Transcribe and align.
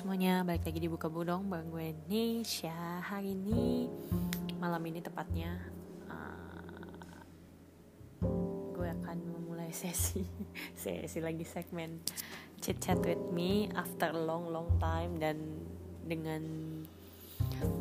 semuanya, 0.00 0.40
balik 0.48 0.64
lagi 0.64 0.80
di 0.80 0.88
Buka 0.88 1.12
Budong 1.12 1.52
Bang 1.52 1.68
gue 1.68 1.92
Nesha 2.08 3.04
Hari 3.04 3.36
ini, 3.36 3.84
malam 4.56 4.80
ini 4.88 4.96
tepatnya 5.04 5.60
uh, 6.08 7.20
Gue 8.72 8.88
akan 8.96 9.18
memulai 9.28 9.68
sesi 9.76 10.24
Sesi 10.72 11.20
lagi 11.20 11.44
segmen 11.44 12.00
Chit 12.64 12.80
chat 12.80 12.96
with 13.04 13.20
me 13.36 13.68
After 13.76 14.16
long 14.16 14.48
long 14.48 14.72
time 14.80 15.20
Dan 15.20 15.68
dengan 16.08 16.48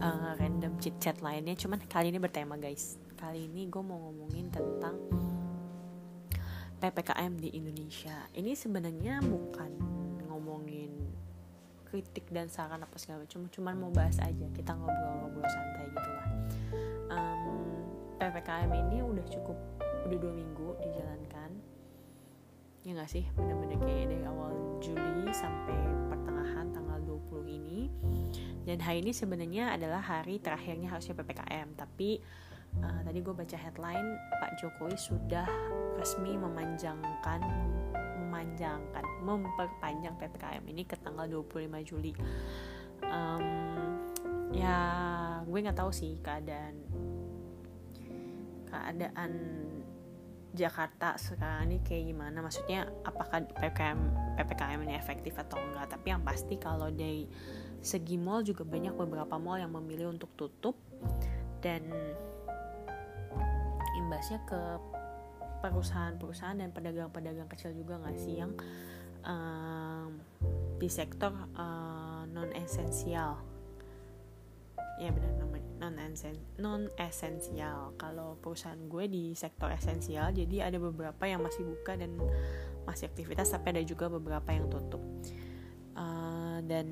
uh, 0.03 0.35
random 0.35 0.75
chit 0.83 0.99
chat 0.99 1.23
lainnya. 1.23 1.55
Cuman 1.55 1.79
kali 1.87 2.11
ini 2.11 2.19
bertema 2.19 2.59
guys. 2.59 2.99
Kali 3.15 3.47
ini 3.47 3.71
gue 3.71 3.79
mau 3.79 3.95
ngomongin 3.95 4.51
tentang 4.51 4.99
PPKM 6.83 7.31
di 7.39 7.55
Indonesia. 7.55 8.27
Ini 8.35 8.51
sebenarnya 8.59 9.23
bukan 9.23 9.99
kritik 11.89 12.29
dan 12.29 12.47
saran 12.47 12.85
apa 12.85 12.95
segala 13.01 13.25
macam 13.25 13.49
cuman 13.49 13.75
mau 13.75 13.91
bahas 13.91 14.21
aja 14.21 14.45
kita 14.53 14.71
ngobrol-ngobrol 14.77 15.45
santai 15.49 15.85
gitu 15.89 16.09
lah. 16.13 16.27
Um, 17.09 17.41
ppkm 18.21 18.71
ini 18.87 18.97
udah 19.01 19.25
cukup 19.25 19.57
udah 20.05 20.17
dua 20.21 20.33
minggu 20.33 20.69
dijalankan. 20.85 21.51
Ya 22.85 22.91
nggak 22.95 23.09
sih? 23.09 23.25
Bener-bener 23.33 23.81
kayak 23.81 24.07
dari 24.13 24.23
awal 24.23 24.53
Juli 24.79 25.27
sampai 25.35 25.75
pertengahan 26.07 26.71
tanggal 26.71 26.99
20 27.03 27.43
ini. 27.51 27.91
Dan 28.63 28.79
hari 28.79 29.03
ini 29.03 29.11
sebenarnya 29.11 29.75
adalah 29.75 29.99
hari 29.99 30.39
terakhirnya 30.39 30.93
harusnya 30.93 31.17
ppkm 31.17 31.73
tapi 31.75 32.21
uh, 32.79 32.99
tadi 33.05 33.19
gue 33.19 33.33
baca 33.33 33.57
headline 33.57 34.17
Pak 34.37 34.51
Jokowi 34.61 34.95
sudah 34.95 35.47
resmi 35.97 36.37
memanjangkan 36.37 37.41
memanjangkan 38.29 39.05
memperpanjang 39.25 40.13
ppkm 40.15 40.63
ini 40.69 40.85
ke 40.85 40.95
tanggal 41.01 41.25
25 41.25 41.89
Juli. 41.89 42.13
Um, 43.03 43.43
ya 44.53 44.77
gue 45.43 45.59
nggak 45.65 45.77
tahu 45.77 45.89
sih 45.89 46.21
keadaan 46.21 46.77
keadaan 48.69 49.31
Jakarta 50.49 51.13
sekarang 51.17 51.69
ini 51.69 51.77
kayak 51.85 52.09
gimana. 52.09 52.41
Maksudnya 52.41 52.89
apakah 53.05 53.45
ppkm 53.53 53.99
ppkm 54.37 54.79
ini 54.85 54.93
efektif 54.97 55.37
atau 55.37 55.61
enggak? 55.61 55.93
Tapi 55.93 56.09
yang 56.09 56.21
pasti 56.25 56.57
kalau 56.57 56.89
dari 56.89 57.29
segi 57.79 58.17
mall 58.17 58.41
juga 58.41 58.65
banyak 58.65 58.97
beberapa 58.97 59.37
mall 59.37 59.61
yang 59.61 59.73
memilih 59.73 60.09
untuk 60.13 60.33
tutup. 60.33 60.77
Dan 61.59 61.85
imbasnya 64.09 64.41
ke 64.49 64.61
perusahaan-perusahaan 65.61 66.57
dan 66.57 66.73
pedagang-pedagang 66.73 67.45
kecil 67.53 67.77
juga 67.77 68.01
nggak 68.01 68.17
sih 68.17 68.41
yang 68.41 68.57
um, 69.21 70.17
di 70.81 70.89
sektor 70.89 71.29
uh, 71.53 72.25
non 72.33 72.49
esensial 72.57 73.37
ya 74.97 75.13
benar 75.13 75.37
non 75.37 75.49
non 76.59 76.81
esensial 76.99 77.95
kalau 77.95 78.35
perusahaan 78.43 78.79
gue 78.89 79.05
di 79.07 79.31
sektor 79.31 79.71
esensial 79.71 80.35
jadi 80.35 80.67
ada 80.67 80.77
beberapa 80.81 81.23
yang 81.23 81.39
masih 81.39 81.63
buka 81.63 81.95
dan 81.95 82.19
masih 82.83 83.07
aktivitas 83.07 83.53
tapi 83.53 83.77
ada 83.77 83.83
juga 83.85 84.09
beberapa 84.09 84.49
yang 84.49 84.67
tutup. 84.67 84.99
Uh, 85.93 86.59
dan 86.65 86.87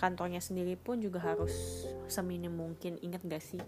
kantornya 0.00 0.40
sendiri 0.40 0.80
pun 0.80 1.04
juga 1.04 1.20
harus 1.20 1.84
seminim 2.08 2.56
mungkin. 2.56 2.96
Ingat 3.04 3.20
gak 3.28 3.44
sih 3.44 3.60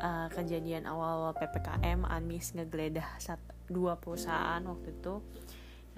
uh, 0.00 0.32
kejadian 0.32 0.88
awal-awal 0.88 1.36
ppkm 1.36 2.08
Anis 2.08 2.56
ngegeledah 2.56 3.20
satu, 3.20 3.44
dua 3.68 4.00
perusahaan 4.00 4.64
waktu 4.64 4.96
itu. 4.96 5.20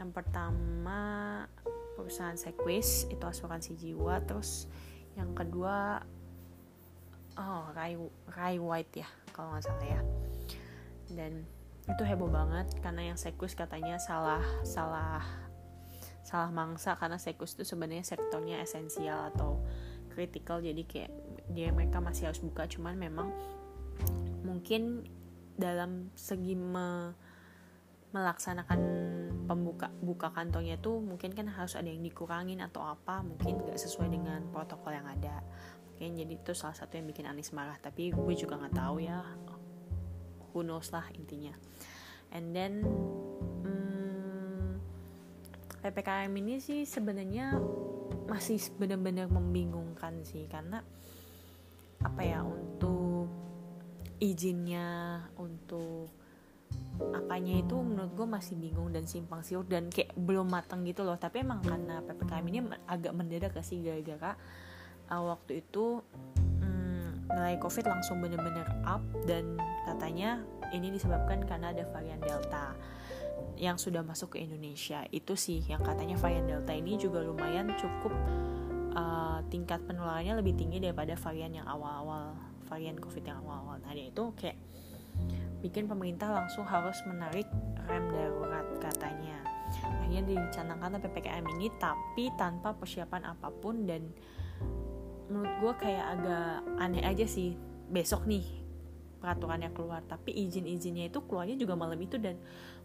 Yang 0.02 0.10
pertama 0.10 1.00
perusahaan 1.94 2.34
Sequis 2.34 3.06
itu 3.06 3.22
asuransi 3.22 3.78
jiwa. 3.78 4.18
Terus 4.26 4.66
yang 5.14 5.30
kedua 5.30 6.02
oh 7.38 7.64
Rai 7.70 7.94
Rai 8.34 8.58
White 8.58 8.98
ya 8.98 9.08
kalau 9.30 9.54
nggak 9.54 9.62
salah 9.62 9.86
ya. 9.86 10.02
Dan 11.06 11.46
itu 11.86 12.02
heboh 12.02 12.30
banget 12.30 12.66
karena 12.82 13.14
yang 13.14 13.18
Sequis 13.18 13.54
katanya 13.54 13.98
salah 14.02 14.42
salah 14.66 15.22
salah 16.22 16.54
mangsa 16.54 16.94
karena 16.94 17.18
Sekus 17.18 17.58
itu 17.58 17.66
sebenarnya 17.66 18.06
sektornya 18.06 18.62
esensial 18.62 19.34
atau 19.34 19.58
kritikal 20.14 20.62
jadi 20.62 20.82
kayak 20.86 21.12
dia 21.50 21.74
mereka 21.74 21.98
masih 21.98 22.30
harus 22.30 22.38
buka. 22.38 22.70
Cuman 22.70 22.94
memang 22.94 23.34
mungkin 24.46 25.02
dalam 25.58 26.14
segi 26.14 26.54
me, 26.54 27.12
melaksanakan 28.12 28.80
pembuka 29.48 29.88
buka 30.04 30.28
kantongnya 30.30 30.76
itu 30.76 31.00
mungkin 31.00 31.32
kan 31.32 31.48
harus 31.48 31.74
ada 31.74 31.88
yang 31.88 32.04
dikurangin 32.04 32.60
atau 32.60 32.84
apa 32.84 33.24
mungkin 33.24 33.64
gak 33.64 33.80
sesuai 33.80 34.12
dengan 34.12 34.46
protokol 34.52 34.94
yang 34.94 35.08
ada. 35.08 35.42
Mungkin 35.92 36.20
jadi 36.20 36.34
itu 36.38 36.52
salah 36.54 36.76
satu 36.76 37.00
yang 37.00 37.08
bikin 37.08 37.26
Anis 37.26 37.50
marah 37.50 37.76
tapi 37.80 38.12
gue 38.12 38.34
juga 38.36 38.60
nggak 38.60 38.76
tahu 38.76 38.96
ya. 39.02 39.24
Who 40.52 40.60
knows 40.60 40.92
lah 40.92 41.08
intinya. 41.16 41.56
And 42.32 42.52
then 42.56 42.84
ppkm 45.82 46.32
ini 46.38 46.62
sih 46.62 46.86
sebenarnya 46.86 47.58
masih 48.30 48.62
benar-benar 48.78 49.26
membingungkan 49.28 50.22
sih 50.22 50.46
karena 50.46 50.80
apa 52.02 52.22
ya 52.22 52.46
untuk 52.46 53.26
izinnya 54.22 55.18
untuk 55.38 56.10
apanya 57.12 57.58
itu 57.58 57.74
menurut 57.78 58.12
gue 58.14 58.26
masih 58.26 58.54
bingung 58.54 58.94
dan 58.94 59.04
simpang 59.06 59.42
siur 59.42 59.66
dan 59.66 59.90
kayak 59.90 60.14
belum 60.14 60.46
matang 60.46 60.86
gitu 60.86 61.02
loh. 61.02 61.18
Tapi 61.18 61.42
emang 61.42 61.62
karena 61.62 61.98
ppkm 62.06 62.44
ini 62.46 62.60
agak 62.86 63.12
mendadak 63.14 63.54
sih 63.66 63.82
gara-gara 63.82 64.38
uh, 65.10 65.22
waktu 65.34 65.66
itu 65.66 66.00
um, 66.62 67.10
nilai 67.28 67.58
covid 67.58 67.86
langsung 67.90 68.22
bener-bener 68.22 68.66
up 68.86 69.02
dan 69.26 69.58
katanya 69.84 70.42
ini 70.70 70.94
disebabkan 70.94 71.42
karena 71.44 71.74
ada 71.74 71.84
varian 71.90 72.22
delta 72.22 72.72
yang 73.56 73.78
sudah 73.78 74.02
masuk 74.02 74.36
ke 74.36 74.44
Indonesia. 74.44 75.06
Itu 75.12 75.38
sih 75.38 75.62
yang 75.66 75.82
katanya 75.84 76.18
varian 76.18 76.48
delta 76.48 76.74
ini 76.74 76.98
juga 76.98 77.22
lumayan 77.22 77.70
cukup 77.78 78.12
uh, 78.96 79.40
tingkat 79.48 79.82
penularannya 79.86 80.38
lebih 80.40 80.56
tinggi 80.58 80.82
daripada 80.82 81.14
varian 81.14 81.52
yang 81.52 81.66
awal-awal 81.68 82.34
varian 82.72 82.96
covid 82.96 83.22
yang 83.22 83.38
awal-awal. 83.44 83.76
Nah 83.84 83.92
itu 83.92 84.32
kayak 84.40 84.56
bikin 85.60 85.86
pemerintah 85.86 86.32
langsung 86.32 86.64
harus 86.64 86.96
menarik 87.04 87.44
rem 87.84 88.08
darurat 88.08 88.64
katanya. 88.80 89.44
Akhirnya 89.72 90.24
dicanangkan 90.24 91.00
PPKM 91.00 91.44
ini 91.58 91.68
tapi 91.76 92.32
tanpa 92.40 92.72
persiapan 92.72 93.28
apa 93.28 93.52
pun 93.52 93.84
dan 93.84 94.08
menurut 95.28 95.52
gue 95.60 95.72
kayak 95.84 96.04
agak 96.18 96.64
aneh 96.80 97.04
aja 97.04 97.28
sih. 97.28 97.56
Besok 97.92 98.24
nih 98.24 98.61
peraturannya 99.22 99.70
keluar. 99.70 100.02
Tapi 100.02 100.34
izin-izinnya 100.34 101.06
itu 101.06 101.22
keluarnya 101.22 101.54
juga 101.54 101.78
malam 101.78 101.96
itu 102.02 102.18
dan 102.18 102.34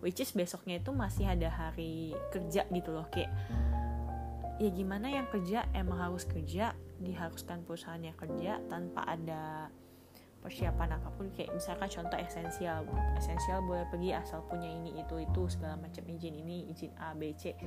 which 0.05 0.21
is 0.21 0.29
besoknya 0.29 0.77
itu 0.77 0.93
masih 0.93 1.25
ada 1.25 1.49
hari 1.49 2.13
kerja 2.29 2.69
gitu 2.69 2.93
loh 2.93 3.09
kayak 3.09 3.33
ya 4.61 4.69
gimana 4.69 5.09
yang 5.09 5.25
kerja? 5.33 5.65
Emang 5.73 5.97
harus 5.97 6.29
kerja 6.29 6.77
diharuskan 7.01 7.65
perusahaannya 7.65 8.13
kerja 8.13 8.61
tanpa 8.69 9.05
ada 9.09 9.73
persiapan 10.37 11.01
apa 11.01 11.09
pun. 11.17 11.33
Kayak 11.33 11.57
misalkan 11.57 11.89
contoh 11.89 12.17
esensial 12.21 12.85
esensial 13.17 13.65
boleh 13.65 13.89
pergi 13.89 14.13
asal 14.13 14.45
punya 14.45 14.69
ini 14.69 15.01
itu 15.01 15.17
itu 15.17 15.41
segala 15.49 15.77
macam 15.81 16.05
izin 16.05 16.37
ini 16.45 16.69
izin 16.69 16.93
A 17.01 17.17
B 17.17 17.33
C. 17.33 17.57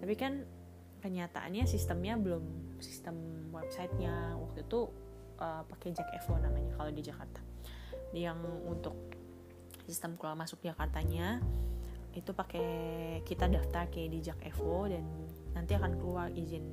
Tapi 0.00 0.14
kan 0.16 0.44
kenyataannya 1.00 1.64
sistemnya 1.64 2.20
belum 2.20 2.76
sistem 2.84 3.48
websitenya 3.56 4.36
waktu 4.36 4.68
itu 4.68 4.92
uh, 5.40 5.64
pakai 5.64 5.96
Jack 5.96 6.12
Evo 6.12 6.36
namanya 6.36 6.76
kalau 6.76 6.92
di 6.92 7.00
Jakarta 7.00 7.40
yang 8.10 8.38
untuk 8.66 8.94
sistem 9.86 10.14
keluar 10.18 10.38
masuk 10.38 10.62
Jakartanya 10.62 11.42
itu 12.14 12.34
pakai 12.34 12.68
kita 13.22 13.46
daftar 13.46 13.86
kayak 13.86 14.10
di 14.10 14.18
Jack 14.18 14.42
Evo 14.42 14.90
dan 14.90 15.06
nanti 15.54 15.78
akan 15.78 15.94
keluar 15.98 16.26
izin 16.30 16.66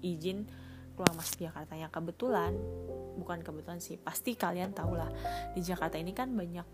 izin 0.00 0.48
keluar 0.96 1.12
masuk 1.12 1.44
Jakarta. 1.44 1.76
Yang 1.76 1.92
kebetulan 2.00 2.52
bukan 3.20 3.44
kebetulan 3.44 3.80
sih 3.80 4.00
pasti 4.00 4.36
kalian 4.36 4.72
tahu 4.72 4.96
lah 4.96 5.08
di 5.52 5.60
Jakarta 5.60 6.00
ini 6.00 6.12
kan 6.16 6.32
banyak 6.32 6.64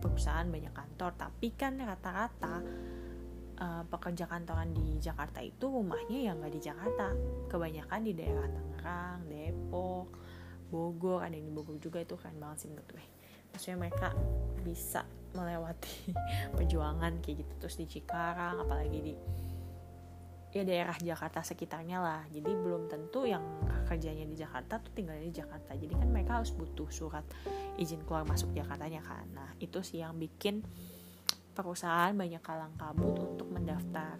perusahaan 0.00 0.48
banyak 0.48 0.72
kantor 0.72 1.12
tapi 1.16 1.52
kan 1.52 1.76
rata-rata 1.76 2.64
uh, 3.60 3.84
pekerja 3.88 4.24
kantoran 4.24 4.72
di 4.72 4.96
Jakarta 5.00 5.44
itu 5.44 5.68
rumahnya 5.68 6.20
yang 6.20 6.40
nggak 6.40 6.52
di 6.52 6.60
Jakarta. 6.60 7.16
Kebanyakan 7.48 8.00
di 8.04 8.12
daerah 8.12 8.48
Tangerang 8.48 9.20
Depok 9.28 10.19
Bogor 10.70 11.26
ada 11.26 11.34
yang 11.34 11.50
di 11.50 11.54
Bogor 11.54 11.76
juga 11.82 11.98
itu 12.00 12.14
keren 12.14 12.38
banget 12.38 12.64
sih 12.64 12.68
menurut 12.70 12.88
gue. 12.88 13.06
Maksudnya 13.50 13.76
mereka 13.76 14.08
bisa 14.62 15.02
melewati 15.34 16.14
perjuangan 16.56 17.18
kayak 17.20 17.42
gitu. 17.44 17.52
Terus 17.66 17.76
di 17.82 17.86
Cikarang 17.90 18.62
apalagi 18.62 18.98
di 19.02 19.14
ya 20.50 20.66
daerah 20.66 20.94
Jakarta 20.98 21.42
sekitarnya 21.42 21.98
lah. 22.02 22.22
Jadi 22.30 22.50
belum 22.50 22.90
tentu 22.90 23.26
yang 23.26 23.42
kerjanya 23.86 24.26
di 24.26 24.34
Jakarta 24.38 24.82
tuh 24.82 24.94
tinggalnya 24.94 25.26
di 25.26 25.34
Jakarta. 25.34 25.74
Jadi 25.74 25.94
kan 25.94 26.08
mereka 26.10 26.42
harus 26.42 26.50
butuh 26.54 26.90
surat 26.90 27.22
izin 27.78 28.02
keluar 28.02 28.26
masuk 28.26 28.50
Jakartanya 28.54 29.02
kan. 29.02 29.26
Nah 29.34 29.50
itu 29.62 29.82
sih 29.82 30.02
yang 30.02 30.18
bikin 30.18 30.62
perusahaan 31.54 32.14
banyak 32.14 32.42
kalang 32.42 32.74
kabut 32.78 33.18
untuk 33.18 33.50
mendaftar 33.50 34.16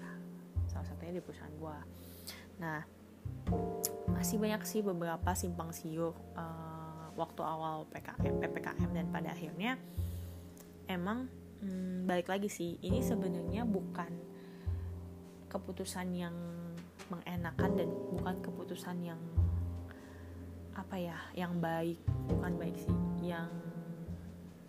salah 0.70 0.86
satunya 0.86 1.18
di 1.18 1.22
perusahaan 1.22 1.54
gua. 1.58 1.78
Nah 2.62 2.78
masih 4.20 4.36
banyak 4.36 4.60
sih 4.68 4.84
beberapa 4.84 5.32
simpang 5.32 5.72
siur 5.72 6.12
uh, 6.36 7.08
waktu 7.16 7.40
awal 7.40 7.88
PKM 7.88 8.36
PPKM 8.36 8.90
dan 8.92 9.08
pada 9.08 9.32
akhirnya 9.32 9.80
emang 10.92 11.32
hmm, 11.64 12.04
balik 12.04 12.28
lagi 12.28 12.52
sih 12.52 12.76
ini 12.84 13.00
sebenarnya 13.00 13.64
bukan 13.64 14.12
keputusan 15.48 16.12
yang 16.12 16.36
mengenakan 17.08 17.80
dan 17.80 17.88
bukan 18.12 18.36
keputusan 18.44 19.00
yang 19.00 19.20
apa 20.76 21.00
ya 21.00 21.16
yang 21.32 21.56
baik 21.56 21.96
bukan 22.28 22.60
baik 22.60 22.76
sih 22.76 22.96
yang 23.24 23.48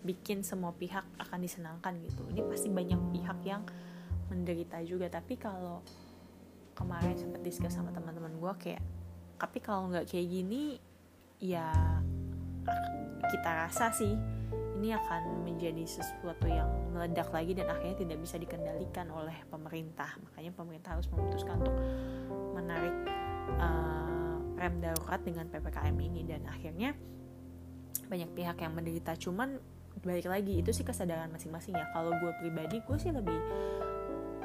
bikin 0.07 0.47
semua 0.47 0.71
pihak 0.79 1.03
akan 1.19 1.39
disenangkan 1.43 1.99
gitu. 2.07 2.23
Ini 2.31 2.41
pasti 2.47 2.71
banyak 2.71 3.01
pihak 3.13 3.39
yang 3.43 3.67
menderita 4.31 4.79
juga 4.87 5.11
tapi 5.11 5.35
kalau 5.35 5.83
kemarin 6.71 7.19
sempat 7.19 7.43
diskus 7.43 7.75
sama 7.75 7.91
teman-teman 7.91 8.31
gue 8.39 8.53
kayak 8.57 8.81
tapi 9.41 9.57
kalau 9.57 9.89
nggak 9.89 10.05
kayak 10.05 10.29
gini 10.29 10.77
ya 11.41 11.73
kita 13.25 13.49
rasa 13.65 13.89
sih 13.89 14.13
ini 14.77 14.93
akan 14.97 15.45
menjadi 15.45 15.85
sesuatu 15.85 16.49
yang 16.49 16.69
meledak 16.89 17.29
lagi 17.29 17.53
dan 17.53 17.69
akhirnya 17.69 17.97
tidak 18.01 18.17
bisa 18.17 18.35
dikendalikan 18.41 19.13
oleh 19.13 19.37
pemerintah. 19.45 20.09
Makanya 20.25 20.51
pemerintah 20.57 20.97
harus 20.97 21.05
memutuskan 21.13 21.61
untuk 21.61 21.77
menarik 22.57 22.95
uh, 23.61 24.41
rem 24.57 24.81
darurat 24.81 25.21
dengan 25.21 25.45
ppkm 25.53 25.95
ini. 26.01 26.25
Dan 26.25 26.49
akhirnya 26.49 26.97
banyak 28.09 28.33
pihak 28.33 28.57
yang 28.57 28.73
menderita. 28.73 29.13
Cuman 29.21 29.61
balik 30.01 30.25
lagi 30.25 30.65
itu 30.65 30.73
sih 30.73 30.81
kesadaran 30.81 31.29
masing-masing 31.29 31.77
ya. 31.77 31.85
Kalau 31.93 32.17
gue 32.17 32.33
pribadi 32.41 32.81
gue 32.81 32.97
sih 32.97 33.13
lebih 33.13 33.37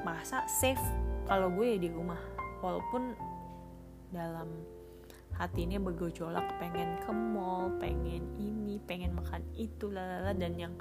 merasa 0.04 0.44
safe 0.44 0.84
kalau 1.24 1.48
gue 1.48 1.64
ya 1.64 1.78
di 1.80 1.88
rumah. 1.88 2.20
Walaupun 2.60 3.16
dalam 4.12 4.75
hati 5.36 5.68
ini 5.68 5.76
bergejolak 5.76 6.44
pengen 6.56 6.96
ke 7.04 7.12
mall 7.12 7.68
pengen 7.76 8.24
ini 8.40 8.80
pengen 8.88 9.12
makan 9.12 9.44
itu 9.52 9.92
lalala 9.92 10.32
dan 10.32 10.56
yang 10.56 10.74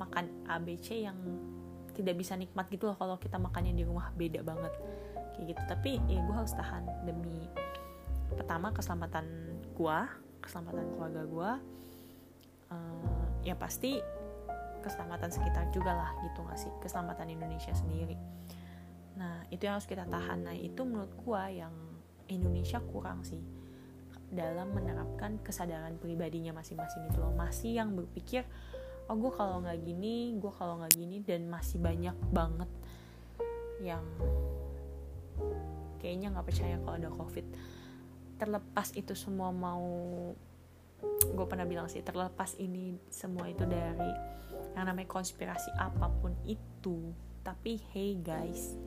makan 0.00 0.28
ABC 0.50 1.06
yang 1.06 1.16
tidak 1.92 2.16
bisa 2.18 2.34
nikmat 2.34 2.66
gitu 2.72 2.88
loh 2.88 2.96
kalau 2.96 3.20
kita 3.20 3.36
makannya 3.36 3.76
di 3.76 3.84
rumah 3.84 4.10
beda 4.16 4.40
banget. 4.42 4.72
Kayak 5.36 5.44
gitu. 5.54 5.62
Tapi 5.68 5.90
ya 6.08 6.20
gue 6.24 6.34
harus 6.34 6.52
tahan. 6.56 6.82
Demi 7.04 7.46
pertama 8.32 8.72
keselamatan 8.72 9.28
gue 9.76 9.98
keselamatan 10.40 10.88
keluarga 10.96 11.22
gue 11.28 11.50
uh, 12.72 13.24
ya 13.44 13.52
pasti 13.54 14.00
keselamatan 14.82 15.28
sekitar 15.30 15.68
juga 15.70 15.92
lah 15.94 16.10
gitu 16.24 16.42
gak 16.42 16.58
sih? 16.58 16.72
Keselamatan 16.80 17.28
Indonesia 17.28 17.70
sendiri. 17.76 18.16
Nah 19.20 19.44
itu 19.52 19.68
yang 19.68 19.78
harus 19.78 19.86
kita 19.86 20.08
tahan. 20.08 20.48
Nah 20.48 20.56
itu 20.56 20.82
menurut 20.82 21.12
gue 21.12 21.42
yang 21.60 21.74
Indonesia 22.32 22.80
kurang 22.80 23.22
sih 23.22 23.61
dalam 24.32 24.72
menerapkan 24.72 25.36
kesadaran 25.44 26.00
pribadinya 26.00 26.56
masing-masing 26.56 27.06
itu 27.12 27.20
loh. 27.20 27.36
Masih 27.36 27.76
yang 27.76 27.92
berpikir 27.92 28.48
oh 29.06 29.16
gue 29.18 29.32
kalau 29.34 29.60
nggak 29.60 29.82
gini 29.84 30.40
gue 30.40 30.52
kalau 30.56 30.80
nggak 30.80 30.94
gini 30.96 31.20
dan 31.20 31.50
masih 31.50 31.82
banyak 31.82 32.16
banget 32.32 32.70
yang 33.82 34.06
kayaknya 36.00 36.32
nggak 36.32 36.46
percaya 36.48 36.76
kalau 36.80 36.96
ada 36.96 37.10
covid. 37.12 37.46
Terlepas 38.40 38.88
itu 38.96 39.12
semua 39.14 39.52
mau 39.52 39.84
gue 41.22 41.46
pernah 41.46 41.66
bilang 41.66 41.90
sih 41.90 42.02
terlepas 42.02 42.54
ini 42.58 42.94
semua 43.10 43.50
itu 43.50 43.66
dari 43.66 44.12
yang 44.78 44.86
namanya 44.86 45.10
konspirasi 45.10 45.74
apa 45.76 46.08
pun 46.22 46.32
itu 46.46 47.10
tapi 47.42 47.82
hey 47.90 48.14
guys 48.22 48.78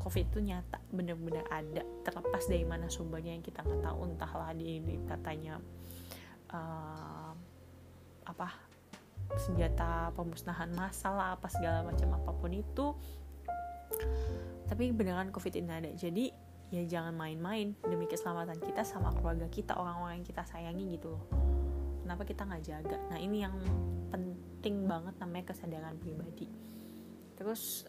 covid 0.00 0.26
itu 0.32 0.40
nyata 0.40 0.80
bener-bener 0.88 1.44
ada. 1.52 1.84
Terlepas 2.02 2.48
dari 2.48 2.64
mana 2.64 2.88
sumbernya 2.88 3.36
yang 3.36 3.44
kita 3.44 3.60
nggak 3.60 3.84
tahu 3.84 3.98
entahlah 4.08 4.50
di, 4.56 4.80
di 4.80 4.96
katanya 5.04 5.60
uh, 6.50 7.32
apa 8.24 8.48
senjata 9.38 10.10
pemusnahan 10.16 10.72
masalah 10.74 11.38
apa 11.38 11.46
segala 11.52 11.84
macam 11.84 12.16
apa 12.16 12.30
pun 12.32 12.50
itu. 12.50 12.96
Tapi 14.66 14.90
beneran 14.96 15.30
covid 15.30 15.54
ini 15.60 15.70
ada. 15.70 15.90
Jadi 15.92 16.32
ya 16.70 16.82
jangan 16.86 17.14
main-main 17.14 17.74
demi 17.82 18.06
keselamatan 18.06 18.58
kita 18.62 18.86
sama 18.86 19.10
keluarga 19.18 19.50
kita 19.50 19.74
orang-orang 19.74 20.22
yang 20.22 20.26
kita 20.26 20.42
sayangi 20.46 20.96
gitu 20.96 21.14
loh. 21.14 21.24
Kenapa 22.02 22.22
kita 22.26 22.42
nggak 22.48 22.62
jaga? 22.64 22.98
Nah 23.10 23.18
ini 23.20 23.42
yang 23.42 23.54
penting 24.10 24.86
banget 24.86 25.14
namanya 25.18 25.54
kesadaran 25.54 25.98
pribadi. 25.98 26.50
Terus 27.38 27.86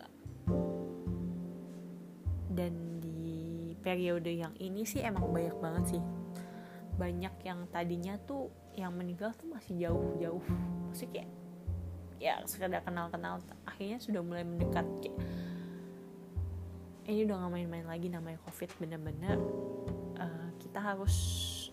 dan 2.51 3.01
di 3.01 3.73
periode 3.81 4.29
yang 4.29 4.53
ini 4.61 4.85
sih 4.85 5.01
emang 5.01 5.31
banyak 5.31 5.57
banget 5.57 5.97
sih. 5.97 6.03
Banyak 6.95 7.35
yang 7.47 7.65
tadinya 7.71 8.15
tuh 8.27 8.51
yang 8.77 8.93
meninggal 8.93 9.33
tuh 9.35 9.49
masih 9.49 9.89
jauh-jauh. 9.89 10.43
Maksudnya 10.91 11.25
kayak 11.25 11.29
ya 12.21 12.33
sekedar 12.45 12.85
kenal-kenal. 12.85 13.41
Akhirnya 13.65 13.97
sudah 13.97 14.21
mulai 14.21 14.45
mendekat 14.45 14.85
kayak 15.01 15.17
ini 17.09 17.25
udah 17.25 17.35
gak 17.43 17.51
main-main 17.51 17.87
lagi 17.89 18.07
namanya 18.07 18.37
covid. 18.45 18.69
Bener-bener 18.77 19.41
uh, 20.21 20.49
kita 20.61 20.77
harus 20.77 21.15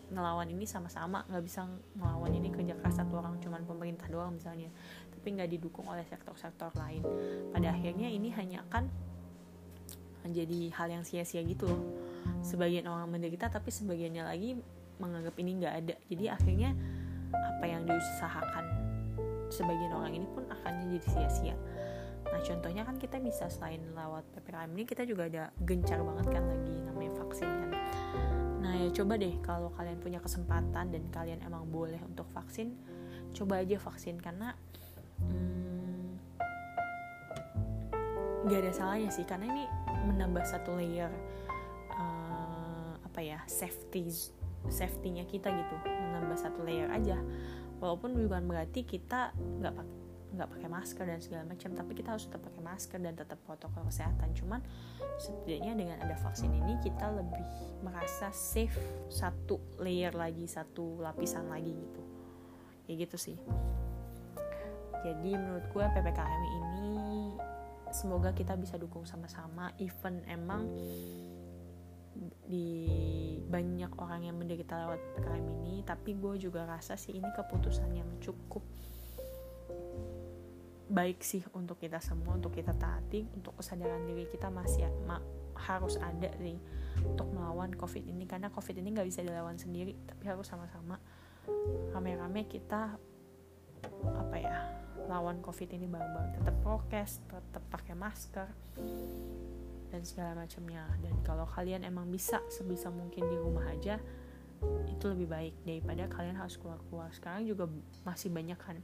ngelawan 0.09 0.49
ini 0.49 0.65
sama-sama. 0.65 1.29
Nggak 1.29 1.45
bisa 1.45 1.69
ngelawan 1.93 2.33
ini 2.33 2.49
kerja 2.49 2.73
keras 2.81 2.97
satu 2.97 3.21
orang 3.21 3.37
cuman 3.45 3.63
pemerintah 3.69 4.09
doang 4.09 4.41
misalnya. 4.41 4.73
Tapi 5.13 5.27
nggak 5.37 5.51
didukung 5.53 5.85
oleh 5.85 6.07
sektor-sektor 6.09 6.73
lain. 6.81 7.05
Pada 7.53 7.77
akhirnya 7.77 8.09
ini 8.09 8.33
hanya 8.33 8.65
akan 8.71 9.08
menjadi 10.29 10.69
hal 10.77 10.89
yang 10.93 11.05
sia-sia 11.05 11.41
gitu 11.43 11.65
loh. 11.65 11.83
Sebagian 12.45 12.85
orang 12.87 13.09
menderita 13.09 13.49
tapi 13.49 13.73
sebagiannya 13.73 14.25
lagi 14.29 14.61
menganggap 15.01 15.35
ini 15.41 15.51
nggak 15.65 15.75
ada. 15.75 15.95
Jadi 16.07 16.25
akhirnya 16.29 16.71
apa 17.33 17.65
yang 17.65 17.83
diusahakan 17.89 18.65
sebagian 19.49 19.93
orang 19.97 20.13
ini 20.13 20.27
pun 20.29 20.45
akan 20.47 20.73
jadi 20.93 21.09
sia-sia. 21.09 21.57
Nah 22.29 22.41
contohnya 22.45 22.85
kan 22.85 23.01
kita 23.01 23.17
bisa 23.19 23.49
selain 23.49 23.81
lewat 23.97 24.25
ppkm 24.37 24.71
ini 24.77 24.85
kita 24.85 25.03
juga 25.09 25.27
ada 25.27 25.49
gencar 25.65 26.05
banget 26.05 26.27
kan 26.29 26.45
lagi 26.45 26.77
namanya 26.85 27.13
vaksin 27.25 27.49
kan. 27.49 27.71
Nah 28.61 28.73
ya 28.77 28.89
coba 28.93 29.17
deh 29.17 29.35
kalau 29.41 29.73
kalian 29.73 29.99
punya 29.99 30.21
kesempatan 30.21 30.93
dan 30.93 31.03
kalian 31.09 31.41
emang 31.41 31.65
boleh 31.73 31.99
untuk 32.05 32.29
vaksin 32.37 32.77
coba 33.33 33.65
aja 33.65 33.81
vaksin. 33.81 34.21
Karena 34.21 34.53
hmm, 35.25 35.89
ada 38.49 38.73
salahnya 38.73 39.11
sih. 39.13 39.25
Karena 39.25 39.49
ini 39.49 39.65
menambah 40.09 40.45
satu 40.49 40.75
layer 40.75 41.13
uh, 41.93 42.97
apa 43.05 43.21
ya 43.21 43.45
safety 43.45 44.09
safety-nya 44.69 45.29
kita 45.29 45.53
gitu. 45.53 45.75
Menambah 45.87 46.39
satu 46.41 46.65
layer 46.65 46.91
aja. 46.91 47.21
Walaupun 47.79 48.17
bukan 48.27 48.49
berarti 48.51 48.83
kita 48.83 49.33
nggak 49.37 49.75
pakai 49.77 49.97
nggak 50.29 50.49
pakai 50.53 50.69
masker 50.69 51.05
dan 51.09 51.21
segala 51.25 51.49
macam 51.49 51.73
tapi 51.73 51.97
kita 51.97 52.13
harus 52.13 52.29
tetap 52.29 52.45
pakai 52.45 52.61
masker 52.61 53.01
dan 53.01 53.17
tetap 53.17 53.39
protokol 53.49 53.89
kesehatan. 53.89 54.29
Cuman 54.37 54.61
setidaknya 55.17 55.73
dengan 55.73 55.97
ada 56.05 56.17
vaksin 56.21 56.53
ini 56.53 56.77
kita 56.85 57.09
lebih 57.09 57.41
merasa 57.81 58.29
safe 58.29 58.77
satu 59.09 59.57
layer 59.81 60.13
lagi 60.13 60.45
satu 60.45 61.01
lapisan 61.01 61.49
lagi 61.49 61.73
gitu. 61.73 62.03
Ya 62.93 62.95
gitu 63.01 63.17
sih. 63.17 63.37
Jadi 64.99 65.31
menurut 65.33 65.65
gue 65.71 65.85
ppkm 65.85 66.43
ini 66.61 66.68
semoga 67.95 68.33
kita 68.37 68.55
bisa 68.55 68.77
dukung 68.77 69.05
sama-sama. 69.05 69.73
Even 69.81 70.25
emang 70.27 70.69
di 72.49 72.67
banyak 73.47 73.95
orang 74.01 74.27
yang 74.27 74.37
menderita 74.37 74.75
lewat 74.75 74.99
PKM 75.15 75.47
ini 75.63 75.87
tapi 75.87 76.19
gue 76.19 76.35
juga 76.41 76.67
rasa 76.67 76.99
sih 76.99 77.15
ini 77.15 77.31
keputusan 77.31 77.95
yang 77.95 78.11
cukup 78.19 78.67
baik 80.89 81.23
sih 81.23 81.45
untuk 81.55 81.79
kita 81.79 82.03
semua 82.03 82.35
untuk 82.35 82.51
kita 82.57 82.75
taati 82.75 83.29
untuk 83.37 83.61
kesadaran 83.61 84.03
diri 84.09 84.27
kita 84.27 84.51
masih 84.51 84.89
ma 85.07 85.21
harus 85.59 86.01
ada 86.01 86.33
sih 86.39 86.57
untuk 87.05 87.29
melawan 87.35 87.75
covid 87.75 88.07
ini. 88.07 88.25
Karena 88.25 88.49
covid 88.49 88.79
ini 88.79 88.95
nggak 88.95 89.09
bisa 89.09 89.21
dilawan 89.23 89.59
sendiri 89.59 89.95
tapi 90.07 90.25
harus 90.27 90.47
sama-sama. 90.47 90.99
Rame-rame 91.95 92.47
kita 92.47 92.97
apa 94.17 94.37
ya 94.37 94.57
lawan 95.09 95.41
covid 95.41 95.73
ini 95.73 95.89
bareng-bareng 95.89 96.43
tetap 96.43 96.57
prokes 96.61 97.25
tetap 97.27 97.65
pakai 97.73 97.97
masker 97.97 98.49
dan 99.89 100.05
segala 100.05 100.37
macamnya. 100.37 100.85
Dan 101.01 101.17
kalau 101.25 101.49
kalian 101.49 101.85
emang 101.85 102.09
bisa 102.13 102.45
sebisa 102.53 102.93
mungkin 102.93 103.25
di 103.25 103.37
rumah 103.37 103.67
aja 103.73 103.97
itu 104.91 105.05
lebih 105.07 105.29
baik 105.31 105.55
daripada 105.63 106.11
kalian 106.11 106.37
harus 106.37 106.59
keluar-keluar. 106.61 107.09
Sekarang 107.15 107.47
juga 107.47 107.67
masih 108.05 108.29
banyak 108.29 108.59
kan 108.59 108.77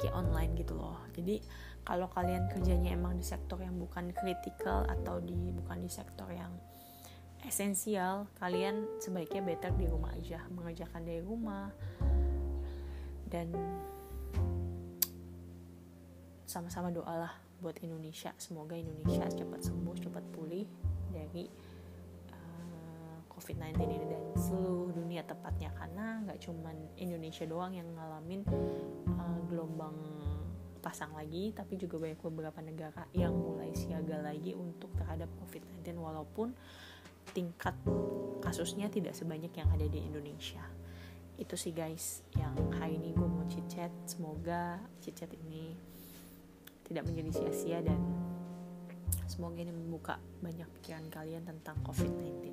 kayak 0.00 0.14
online 0.16 0.56
gitu 0.56 0.76
loh. 0.76 0.96
Jadi 1.12 1.44
kalau 1.84 2.08
kalian 2.08 2.48
kerjanya 2.48 2.96
emang 2.96 3.16
di 3.20 3.24
sektor 3.24 3.60
yang 3.60 3.76
bukan 3.76 4.12
kritikal 4.16 4.88
atau 4.88 5.20
di 5.20 5.34
bukan 5.34 5.84
di 5.84 5.90
sektor 5.90 6.28
yang 6.32 6.52
esensial 7.40 8.28
kalian 8.36 8.84
sebaiknya 9.00 9.44
better 9.44 9.72
di 9.76 9.88
rumah 9.88 10.12
aja. 10.16 10.40
Mengerjakan 10.52 11.04
dari 11.04 11.20
rumah 11.20 11.68
dan 13.30 13.54
sama-sama 16.50 16.90
doalah 16.90 17.30
buat 17.62 17.78
Indonesia. 17.80 18.34
Semoga 18.36 18.74
Indonesia 18.74 19.24
cepat 19.30 19.62
sembuh 19.62 19.96
cepat 20.02 20.24
pulih 20.34 20.66
dari 21.14 21.46
COVID-19 23.40 23.78
ini. 23.86 24.06
Dan 24.10 24.22
seluruh 24.34 24.92
dunia 24.92 25.22
tepatnya. 25.22 25.70
Karena 25.72 26.20
nggak 26.26 26.38
cuman 26.44 26.76
Indonesia 26.98 27.46
doang 27.46 27.72
yang 27.72 27.88
ngalamin 27.94 28.42
uh, 29.06 29.40
gelombang 29.46 29.94
pasang 30.80 31.12
lagi 31.12 31.52
tapi 31.52 31.76
juga 31.76 32.00
banyak 32.00 32.24
beberapa 32.24 32.56
negara 32.64 33.04
yang 33.12 33.36
mulai 33.36 33.68
siaga 33.76 34.16
lagi 34.24 34.56
untuk 34.56 34.88
terhadap 34.96 35.28
COVID-19 35.44 36.00
walaupun 36.00 36.56
tingkat 37.36 37.76
kasusnya 38.40 38.88
tidak 38.88 39.12
sebanyak 39.12 39.52
yang 39.52 39.68
ada 39.68 39.84
di 39.84 40.00
Indonesia 40.00 40.64
itu 41.40 41.56
sih 41.56 41.72
guys 41.72 42.20
yang 42.36 42.52
hari 42.76 43.00
ini 43.00 43.16
gue 43.16 43.24
mau 43.24 43.42
chit 43.48 43.64
chat 43.66 43.90
semoga 44.04 44.76
chit 45.00 45.16
chat 45.16 45.32
ini 45.32 45.72
tidak 46.84 47.08
menjadi 47.08 47.30
sia-sia 47.32 47.80
dan 47.80 47.98
semoga 49.24 49.58
ini 49.64 49.72
membuka 49.72 50.20
banyak 50.44 50.68
pikiran 50.78 51.08
kalian 51.08 51.42
tentang 51.48 51.80
COVID-19 51.82 52.52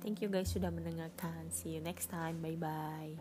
thank 0.00 0.24
you 0.24 0.32
guys 0.32 0.48
sudah 0.50 0.72
mendengarkan. 0.72 1.52
See 1.52 1.76
you 1.76 1.80
next 1.84 2.08
time. 2.08 2.40
Bye 2.40 2.56
bye 2.56 3.14